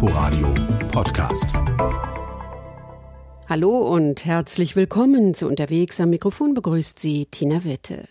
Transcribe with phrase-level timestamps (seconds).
[0.00, 0.54] Inforadio
[0.92, 1.48] Podcast.
[3.48, 6.00] Hallo und herzlich willkommen zu Unterwegs.
[6.00, 8.06] Am Mikrofon begrüßt Sie Tina Witte.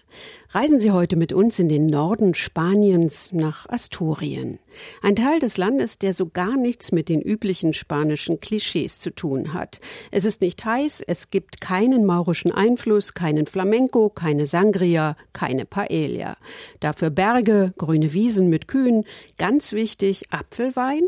[0.50, 4.60] Reisen Sie heute mit uns in den Norden Spaniens nach Asturien.
[5.02, 9.54] Ein Teil des Landes, der so gar nichts mit den üblichen spanischen Klischees zu tun
[9.54, 9.80] hat.
[10.12, 16.36] Es ist nicht heiß, es gibt keinen maurischen Einfluss, keinen Flamenco, keine Sangria, keine Paella.
[16.82, 19.06] Dafür Berge, grüne Wiesen mit Kühen,
[19.38, 21.04] ganz wichtig Apfelwein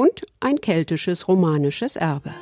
[0.00, 2.32] und ein keltisches romanisches Erbe.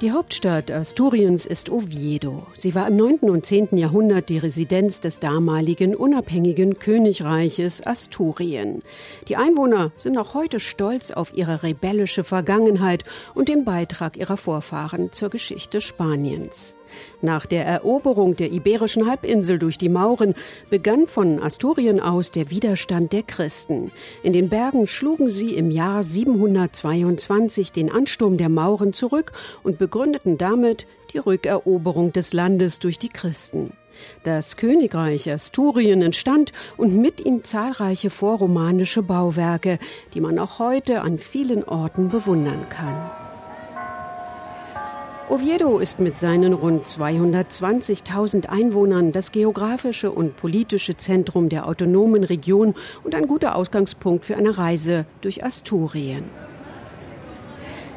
[0.00, 2.48] Die Hauptstadt Asturiens ist Oviedo.
[2.54, 3.30] Sie war im 9.
[3.30, 3.76] und 10.
[3.76, 8.82] Jahrhundert die Residenz des damaligen unabhängigen Königreiches Asturien.
[9.28, 15.12] Die Einwohner sind auch heute stolz auf ihre rebellische Vergangenheit und den Beitrag ihrer Vorfahren
[15.12, 16.74] zur Geschichte Spaniens.
[17.22, 20.34] Nach der Eroberung der iberischen Halbinsel durch die Mauren
[20.70, 23.90] begann von Asturien aus der Widerstand der Christen.
[24.22, 29.32] In den Bergen schlugen sie im Jahr 722 den Ansturm der Mauren zurück
[29.62, 33.72] und begründeten damit die Rückeroberung des Landes durch die Christen.
[34.24, 39.78] Das Königreich Asturien entstand und mit ihm zahlreiche vorromanische Bauwerke,
[40.14, 43.23] die man auch heute an vielen Orten bewundern kann.
[45.30, 52.74] Oviedo ist mit seinen rund 220.000 Einwohnern das geografische und politische Zentrum der autonomen Region
[53.04, 56.24] und ein guter Ausgangspunkt für eine Reise durch Asturien.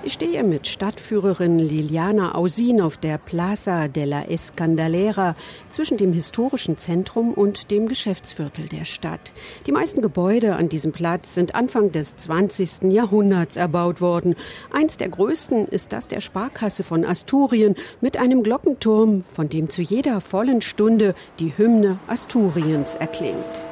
[0.08, 5.36] Ich stehe mit Stadtführerin Liliana Ausin auf der Plaza de la Escandalera
[5.70, 9.34] zwischen dem historischen Zentrum und dem Geschäftsviertel der Stadt.
[9.66, 12.84] Die meisten Gebäude an diesem Platz sind Anfang des 20.
[12.84, 14.38] Jahrhunderts erbaut worden.
[14.72, 19.82] Eins der größten ist das der Sparkasse von Asturien mit einem Glockenturm, von dem zu
[19.82, 23.67] jeder vollen Stunde die Hymne Asturiens erklingt.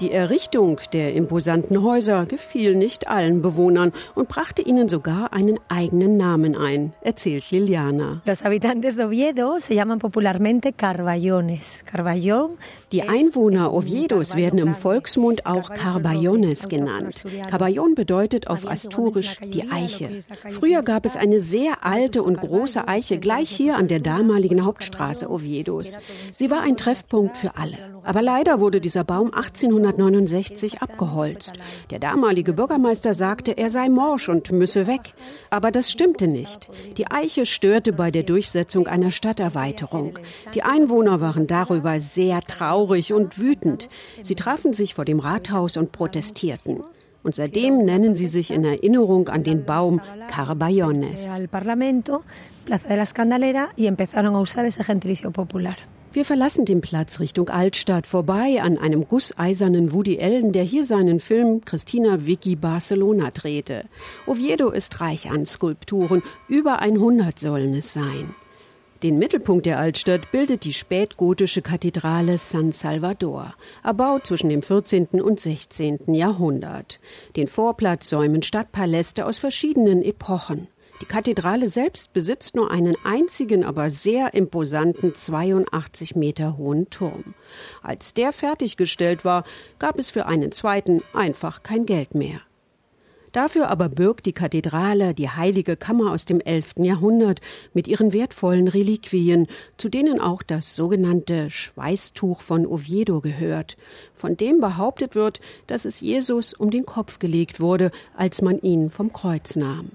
[0.00, 6.18] Die Errichtung der imposanten Häuser gefiel nicht allen Bewohnern und brachte ihnen sogar einen eigenen
[6.18, 8.20] Namen ein, erzählt Liliana.
[8.26, 11.82] Los habitantes de Oviedo se llaman popularmente Carballones.
[11.86, 12.58] Carballon
[12.92, 17.24] die Einwohner Oviedos werden im Volksmund auch Carballones genannt.
[17.50, 20.22] Carballon bedeutet auf Asturisch die Eiche.
[20.50, 25.30] Früher gab es eine sehr alte und große Eiche gleich hier an der damaligen Hauptstraße
[25.30, 25.98] Oviedos.
[26.30, 27.78] Sie war ein Treffpunkt für alle.
[28.04, 29.34] Aber leider wurde dieser Baum
[29.86, 31.54] 1869 abgeholzt.
[31.90, 35.14] Der damalige Bürgermeister sagte, er sei morsch und müsse weg.
[35.50, 36.68] Aber das stimmte nicht.
[36.96, 40.18] Die Eiche störte bei der Durchsetzung einer Stadterweiterung.
[40.54, 43.88] Die Einwohner waren darüber sehr traurig und wütend.
[44.22, 46.82] Sie trafen sich vor dem Rathaus und protestierten.
[47.22, 51.40] Und seitdem nennen sie sich in Erinnerung an den Baum Carballones.
[56.16, 61.20] Wir verlassen den Platz Richtung Altstadt vorbei an einem gusseisernen Woody Allen, der hier seinen
[61.20, 63.84] Film Christina Vicky Barcelona drehte.
[64.26, 68.34] Oviedo ist reich an Skulpturen, über 100 sollen es sein.
[69.02, 73.52] Den Mittelpunkt der Altstadt bildet die spätgotische Kathedrale San Salvador,
[73.84, 75.20] erbaut zwischen dem 14.
[75.20, 76.14] und 16.
[76.14, 76.98] Jahrhundert.
[77.36, 80.68] Den Vorplatz säumen Stadtpaläste aus verschiedenen Epochen.
[81.02, 87.34] Die Kathedrale selbst besitzt nur einen einzigen, aber sehr imposanten 82 Meter hohen Turm.
[87.82, 89.44] Als der fertiggestellt war,
[89.78, 92.40] gab es für einen zweiten einfach kein Geld mehr.
[93.32, 96.76] Dafür aber birgt die Kathedrale die heilige Kammer aus dem 11.
[96.78, 97.42] Jahrhundert
[97.74, 103.76] mit ihren wertvollen Reliquien, zu denen auch das sogenannte Schweißtuch von Oviedo gehört,
[104.14, 108.88] von dem behauptet wird, dass es Jesus um den Kopf gelegt wurde, als man ihn
[108.88, 109.90] vom Kreuz nahm.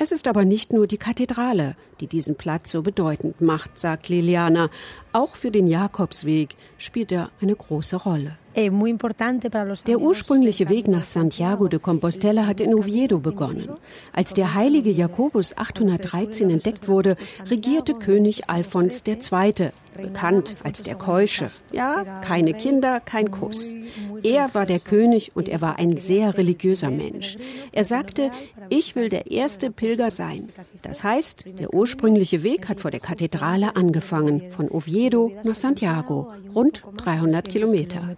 [0.00, 4.70] Es ist aber nicht nur die Kathedrale, die diesen Platz so bedeutend macht, sagt Liliana.
[5.12, 8.38] Auch für den Jakobsweg spielt er eine große Rolle.
[8.54, 13.70] Der ursprüngliche Weg nach Santiago de Compostela hat in Oviedo begonnen.
[14.12, 17.16] Als der heilige Jakobus 813 entdeckt wurde,
[17.50, 21.48] regierte König Alfons II., bekannt als der Keusche.
[21.72, 23.74] Ja, keine Kinder, kein Kuss.
[24.22, 27.36] Er war der König und er war ein sehr religiöser Mensch.
[27.72, 28.30] Er sagte,
[28.68, 30.48] ich will der erste Pilger sein.
[30.82, 36.82] Das heißt, der ursprüngliche Weg hat vor der Kathedrale angefangen, von Oviedo nach Santiago, rund
[36.96, 38.16] 300 Kilometer.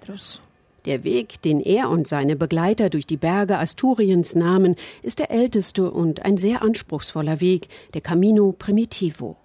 [0.86, 5.90] Der Weg, den er und seine Begleiter durch die Berge Asturiens nahmen, ist der älteste
[5.90, 9.36] und ein sehr anspruchsvoller Weg, der Camino Primitivo.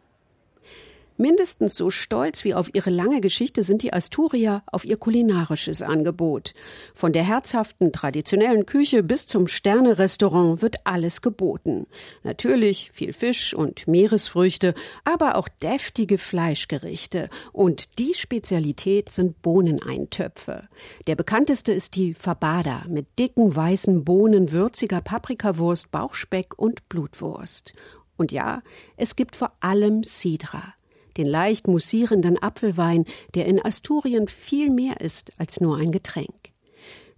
[1.18, 6.54] Mindestens so stolz wie auf ihre lange Geschichte sind die Asturier auf ihr kulinarisches Angebot.
[6.94, 11.88] Von der herzhaften traditionellen Küche bis zum Sternerestaurant wird alles geboten.
[12.24, 14.74] Natürlich viel Fisch und Meeresfrüchte,
[15.06, 17.30] aber auch deftige Fleischgerichte.
[17.54, 20.68] Und die Spezialität sind Bohneneintöpfe.
[21.08, 27.74] Der bekannteste ist die Fabada mit dicken weißen Bohnen, würziger Paprikawurst, Bauchspeck und Blutwurst.
[28.18, 28.64] Und ja,
[28.98, 30.75] es gibt vor allem Sidra
[31.18, 36.52] den leicht mussierenden Apfelwein, der in Asturien viel mehr ist als nur ein Getränk.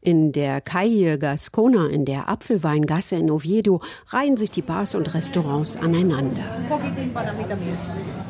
[0.02, 5.76] In der Calle Gascona, in der Apfelweingasse in Oviedo, reihen sich die Bars und Restaurants
[5.76, 6.44] aneinander.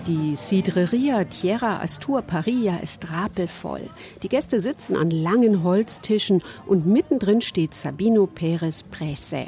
[0.08, 3.90] Die Sidreria Tierra Astur Parilla ist rappelvoll.
[4.24, 9.48] Die Gäste sitzen an langen Holztischen und mittendrin steht Sabino Pérez Prese.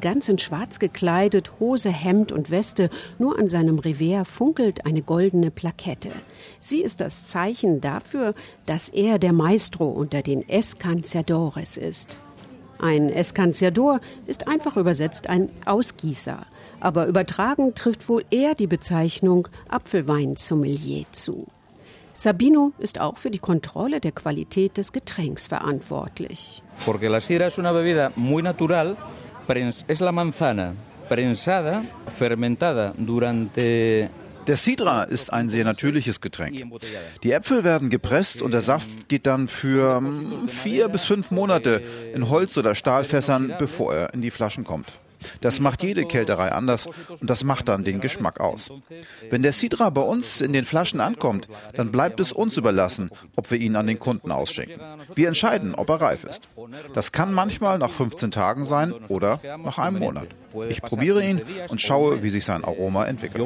[0.00, 2.90] Ganz in schwarz gekleidet, Hose, Hemd und Weste,
[3.20, 6.10] nur an seinem Revers funkelt eine goldene Plakette.
[6.58, 8.34] Sie ist das Zeichen dafür,
[8.66, 12.18] dass er der Maestro unter den Escanciadores ist.
[12.80, 16.46] Ein Escanciador ist einfach übersetzt ein Ausgießer
[16.80, 21.46] aber übertragen trifft wohl eher die Bezeichnung Apfelweinsommelier zu.
[22.12, 26.62] Sabino ist auch für die Kontrolle der Qualität des Getränks verantwortlich.
[26.84, 28.96] Porque la sidra es una bebida muy natural,
[29.86, 30.74] es la manzana
[31.08, 31.82] prensada,
[32.16, 34.10] fermentada durante
[34.46, 36.56] der Sidra ist ein sehr natürliches Getränk.
[37.22, 41.82] Die Äpfel werden gepresst und der Saft geht dann für hm, vier bis fünf Monate
[42.14, 44.88] in Holz- oder Stahlfässern, bevor er in die Flaschen kommt.
[45.40, 48.70] Das macht jede Kälterei anders und das macht dann den Geschmack aus.
[49.28, 53.50] Wenn der Sidra bei uns in den Flaschen ankommt, dann bleibt es uns überlassen, ob
[53.50, 54.80] wir ihn an den Kunden ausschenken.
[55.14, 56.42] Wir entscheiden, ob er reif ist.
[56.94, 60.28] Das kann manchmal nach 15 Tagen sein oder nach einem Monat.
[60.68, 63.44] Ich probiere ihn und schaue, wie sich sein Aroma entwickelt.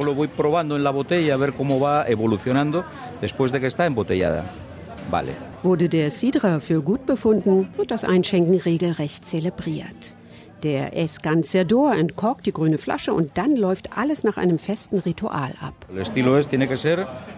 [5.63, 10.15] Wurde der Sidra für gut befunden, wird das Einschenken regelrecht zelebriert.
[10.65, 15.75] Der Escanciador entkorkt die grüne Flasche und dann läuft alles nach einem festen Ritual ab.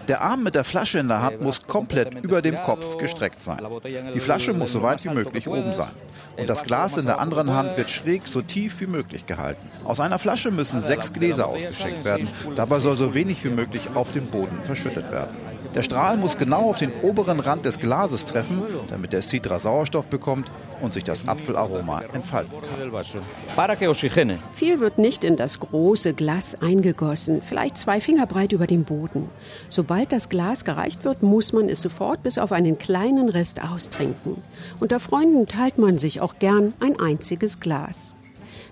[0.07, 3.59] Der Arm mit der Flasche in der Hand muss komplett über dem Kopf gestreckt sein.
[4.13, 5.91] Die Flasche muss so weit wie möglich oben sein.
[6.37, 9.69] Und das Glas in der anderen Hand wird schräg so tief wie möglich gehalten.
[9.83, 12.29] Aus einer Flasche müssen sechs Gläser ausgeschenkt werden.
[12.55, 15.35] Dabei soll so wenig wie möglich auf dem Boden verschüttet werden.
[15.75, 20.07] Der Strahl muss genau auf den oberen Rand des Glases treffen, damit der Citra Sauerstoff
[20.07, 20.49] bekommt
[20.81, 22.53] und sich das Apfelaroma entfalten.
[24.53, 29.29] Viel wird nicht in das große Glas eingegossen, vielleicht zwei Finger breit über dem Boden.
[29.69, 34.35] Sobald das Glas gereicht wird, muss man es sofort bis auf einen kleinen Rest austrinken.
[34.79, 38.16] Unter Freunden teilt man sich auch gern ein einziges Glas.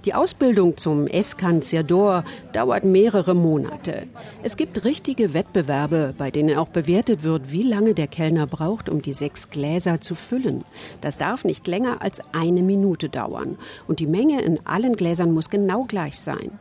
[0.03, 4.07] Die Ausbildung zum Escanciador dauert mehrere Monate.
[4.43, 9.01] Es gibt richtige Wettbewerbe, bei denen auch bewertet wird, wie lange der Kellner braucht, um
[9.01, 10.63] die sechs Gläser zu füllen.
[11.01, 13.57] Das darf nicht länger als eine Minute dauern.
[13.87, 16.51] Und die Menge in allen Gläsern muss genau gleich sein.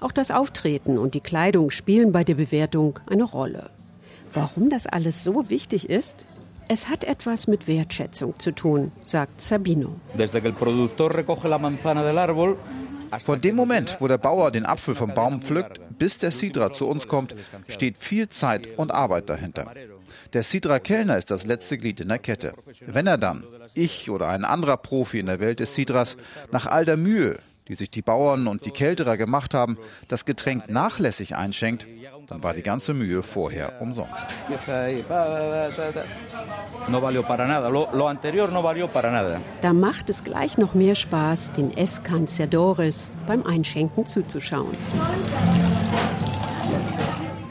[0.00, 3.70] Auch das Auftreten und die Kleidung spielen bei der Bewertung eine Rolle.
[4.34, 6.26] Warum das alles so wichtig ist?
[6.68, 9.90] Es hat etwas mit Wertschätzung zu tun, sagt Sabino.
[10.16, 12.56] Desde que el productor recoge la manzana del árbol,
[13.20, 16.88] von dem Moment, wo der Bauer den Apfel vom Baum pflückt, bis der Sidra zu
[16.88, 17.34] uns kommt,
[17.68, 19.72] steht viel Zeit und Arbeit dahinter.
[20.32, 22.54] Der Sidra-Kellner ist das letzte Glied in der Kette.
[22.86, 23.44] Wenn er dann,
[23.74, 26.16] ich oder ein anderer Profi in der Welt des Sidras,
[26.50, 27.38] nach all der Mühe,
[27.68, 29.78] die sich die Bauern und die Kälterer gemacht haben,
[30.08, 31.86] das Getränk nachlässig einschenkt,
[32.32, 34.24] dann war die ganze Mühe vorher umsonst.
[39.60, 44.72] Da macht es gleich noch mehr Spaß, den Escanciadores beim Einschenken zuzuschauen.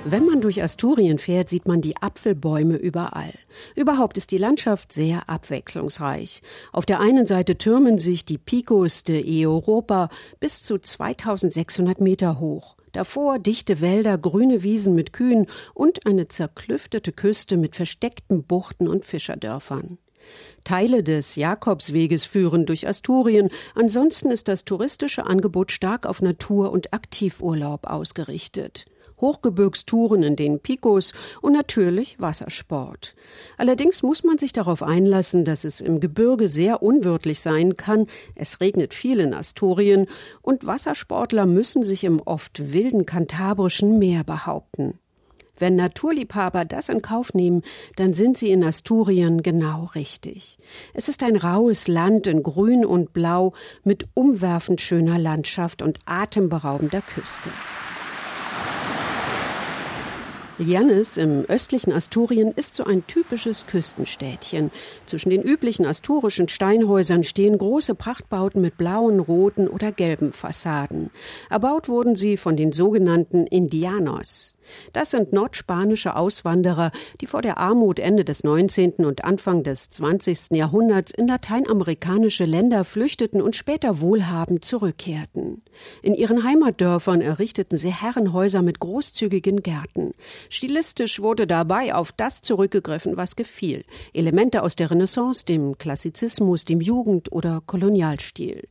[0.03, 3.33] Wenn man durch Asturien fährt, sieht man die Apfelbäume überall.
[3.75, 6.41] Überhaupt ist die Landschaft sehr abwechslungsreich.
[6.71, 12.75] Auf der einen Seite türmen sich die Picos de Europa bis zu 2600 Meter hoch.
[12.91, 19.05] Davor dichte Wälder, grüne Wiesen mit Kühen und eine zerklüftete Küste mit versteckten Buchten und
[19.05, 19.97] Fischerdörfern.
[20.63, 26.93] Teile des Jakobsweges führen durch Asturien, ansonsten ist das touristische Angebot stark auf Natur- und
[26.93, 28.85] Aktivurlaub ausgerichtet.
[29.21, 33.15] Hochgebirgstouren in den Picos und natürlich Wassersport.
[33.57, 38.07] Allerdings muss man sich darauf einlassen, dass es im Gebirge sehr unwirtlich sein kann.
[38.35, 40.07] Es regnet viel in Asturien
[40.41, 44.99] und Wassersportler müssen sich im oft wilden kantabrischen Meer behaupten.
[45.61, 47.61] Wenn Naturliebhaber das in Kauf nehmen,
[47.95, 50.57] dann sind sie in Asturien genau richtig.
[50.95, 57.03] Es ist ein raues Land in Grün und Blau mit umwerfend schöner Landschaft und atemberaubender
[57.03, 57.51] Küste.
[60.61, 64.71] Llanes im östlichen Asturien ist so ein typisches Küstenstädtchen.
[65.07, 71.09] Zwischen den üblichen asturischen Steinhäusern stehen große Prachtbauten mit blauen, roten oder gelben Fassaden.
[71.49, 74.57] Erbaut wurden sie von den sogenannten Indianos.
[74.93, 79.05] Das sind nordspanische Auswanderer, die vor der Armut Ende des 19.
[79.05, 80.51] und Anfang des 20.
[80.51, 85.61] Jahrhunderts in lateinamerikanische Länder flüchteten und später wohlhabend zurückkehrten.
[86.01, 90.13] In ihren Heimatdörfern errichteten sie Herrenhäuser mit großzügigen Gärten.
[90.49, 93.85] Stilistisch wurde dabei auf das zurückgegriffen, was gefiel.
[94.13, 98.67] Elemente aus der Renaissance, dem Klassizismus, dem Jugend- oder Kolonialstil.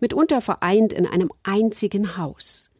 [0.00, 2.70] Mitunter vereint in einem einzigen Haus.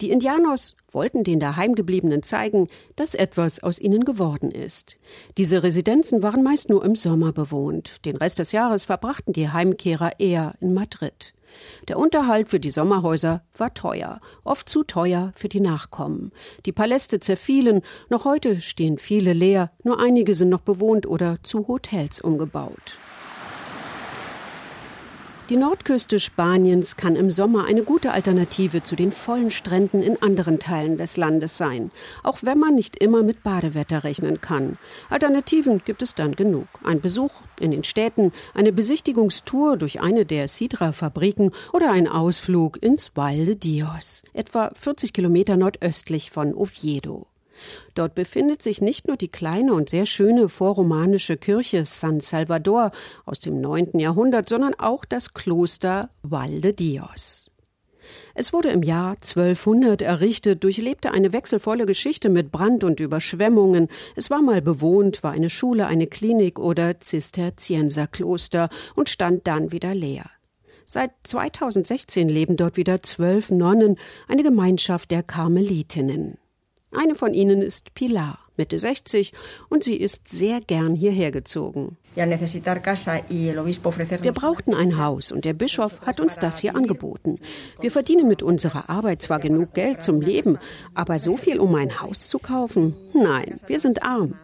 [0.00, 4.96] Die Indianos wollten den Daheimgebliebenen zeigen, dass etwas aus ihnen geworden ist.
[5.36, 8.04] Diese Residenzen waren meist nur im Sommer bewohnt.
[8.06, 11.34] Den Rest des Jahres verbrachten die Heimkehrer eher in Madrid.
[11.88, 16.32] Der Unterhalt für die Sommerhäuser war teuer, oft zu teuer für die Nachkommen.
[16.64, 21.68] Die Paläste zerfielen, noch heute stehen viele leer, nur einige sind noch bewohnt oder zu
[21.68, 22.96] Hotels umgebaut.
[25.50, 30.60] Die Nordküste Spaniens kann im Sommer eine gute Alternative zu den vollen Stränden in anderen
[30.60, 31.90] Teilen des Landes sein,
[32.22, 34.78] auch wenn man nicht immer mit Badewetter rechnen kann.
[35.08, 36.68] Alternativen gibt es dann genug.
[36.84, 43.16] Ein Besuch in den Städten, eine Besichtigungstour durch eine der Sidra-Fabriken oder ein Ausflug ins
[43.16, 47.26] Valle de Dios, etwa 40 Kilometer nordöstlich von Oviedo.
[47.94, 52.92] Dort befindet sich nicht nur die kleine und sehr schöne vorromanische Kirche San Salvador
[53.24, 53.98] aus dem 9.
[53.98, 57.50] Jahrhundert, sondern auch das Kloster Valde Dios.
[58.34, 63.88] Es wurde im Jahr 1200 errichtet, durchlebte eine wechselvolle Geschichte mit Brand und Überschwemmungen.
[64.16, 69.94] Es war mal bewohnt, war eine Schule, eine Klinik oder Zisterzienserkloster und stand dann wieder
[69.94, 70.30] leer.
[70.86, 76.38] Seit 2016 leben dort wieder zwölf Nonnen, eine Gemeinschaft der Karmelitinnen.
[76.92, 79.32] Eine von ihnen ist Pilar, Mitte 60,
[79.68, 81.96] und sie ist sehr gern hierher gezogen.
[82.16, 82.26] Wir
[84.32, 87.38] brauchten ein Haus und der Bischof hat uns das hier angeboten.
[87.80, 90.58] Wir verdienen mit unserer Arbeit zwar genug Geld zum Leben,
[90.92, 92.96] aber so viel, um ein Haus zu kaufen?
[93.14, 94.34] Nein, wir sind arm.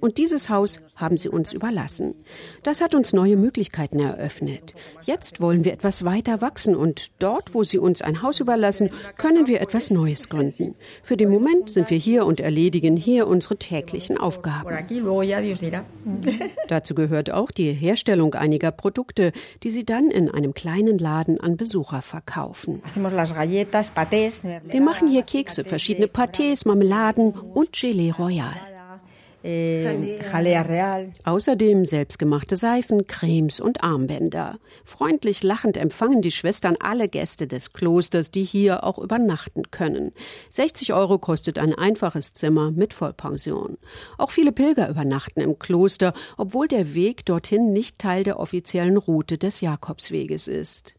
[0.00, 2.14] Und dieses Haus haben sie uns überlassen.
[2.62, 4.74] Das hat uns neue Möglichkeiten eröffnet.
[5.02, 9.46] Jetzt wollen wir etwas weiter wachsen und dort, wo sie uns ein Haus überlassen, können
[9.46, 10.74] wir etwas Neues gründen.
[11.02, 14.68] Für den Moment sind wir hier und erledigen hier unsere täglichen Aufgaben.
[16.68, 21.56] Dazu gehört auch die Herstellung einiger Produkte, die sie dann in einem kleinen Laden an
[21.56, 22.82] Besucher verkaufen.
[22.94, 28.75] Wir machen hier Kekse, verschiedene Pâtés, Marmeladen und Gelee Royal.
[29.46, 31.12] Jalea Real.
[31.24, 34.58] Außerdem selbstgemachte Seifen, Cremes und Armbänder.
[34.84, 40.12] Freundlich lachend empfangen die Schwestern alle Gäste des Klosters, die hier auch übernachten können.
[40.50, 43.78] 60 Euro kostet ein einfaches Zimmer mit Vollpension.
[44.18, 49.38] Auch viele Pilger übernachten im Kloster, obwohl der Weg dorthin nicht Teil der offiziellen Route
[49.38, 50.96] des Jakobsweges ist.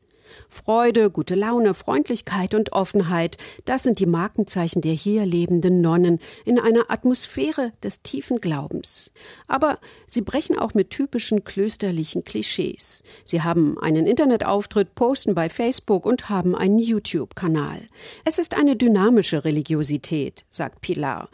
[0.50, 6.60] Freude, gute Laune, Freundlichkeit und Offenheit, das sind die Markenzeichen der hier lebenden Nonnen in
[6.60, 9.12] einer Atmosphäre des tiefen Glaubens.
[9.48, 13.04] Aber sie brechen auch mit typischen klösterlichen Klischees.
[13.24, 17.82] Sie haben einen Internetauftritt, posten bei Facebook und haben einen YouTube-Kanal.
[18.26, 21.30] Es ist eine dynamische Religiosität, sagt Pilar.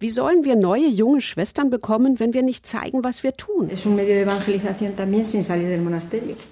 [0.00, 3.68] Wie sollen wir neue junge Schwestern bekommen, wenn wir nicht zeigen, was wir tun?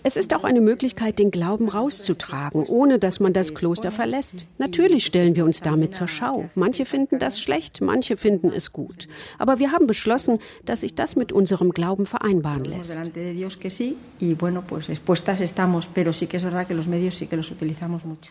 [0.03, 4.47] Es ist auch eine Möglichkeit, den Glauben rauszutragen, ohne dass man das Kloster verlässt.
[4.59, 6.51] Natürlich stellen wir uns damit zur Schau.
[6.55, 9.09] Manche finden das schlecht, manche finden es gut.
[9.39, 13.01] Aber wir haben beschlossen, dass sich das mit unserem Glauben vereinbaren lässt.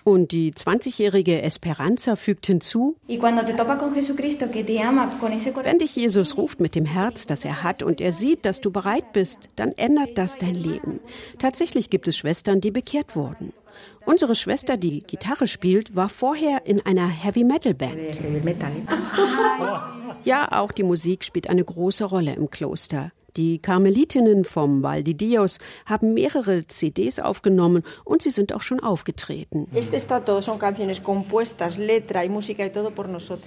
[0.03, 2.95] Und die 20-jährige Esperanza fügt hinzu,
[5.63, 8.71] wenn dich Jesus ruft mit dem Herz, das er hat, und er sieht, dass du
[8.71, 10.99] bereit bist, dann ändert das dein Leben.
[11.39, 13.53] Tatsächlich gibt es Schwestern, die bekehrt wurden.
[14.05, 18.17] Unsere Schwester, die Gitarre spielt, war vorher in einer Heavy Metal Band.
[20.23, 23.11] Ja, auch die Musik spielt eine große Rolle im Kloster.
[23.37, 28.79] Die Karmelitinnen vom Val di Dios haben mehrere CDs aufgenommen und sie sind auch schon
[28.79, 29.67] aufgetreten.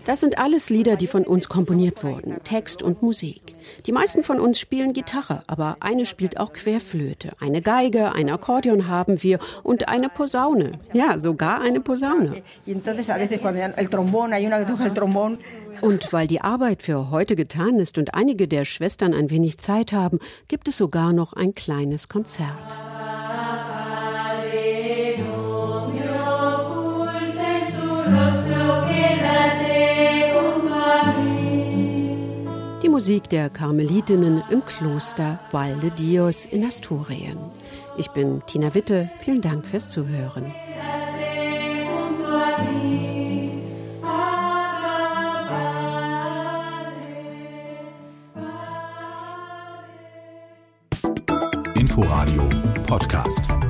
[0.04, 3.56] Das sind alles Lieder, die von uns komponiert wurden, Text und Musik.
[3.86, 7.32] Die meisten von uns spielen Gitarre, aber eine spielt auch Querflöte.
[7.40, 10.70] Eine Geige, ein Akkordeon haben wir und eine Posaune.
[10.92, 12.42] Ja, sogar eine Posaune.
[15.80, 19.92] Und weil die Arbeit für heute getan ist und einige der Schwestern ein wenig Zeit
[19.92, 22.56] haben, gibt es sogar noch ein kleines Konzert.
[33.00, 37.38] Musik der Karmelitinnen im Kloster Val de Dios in Asturien.
[37.96, 39.10] Ich bin Tina Witte.
[39.20, 40.52] Vielen Dank fürs Zuhören.
[53.00, 53.69] Podcast.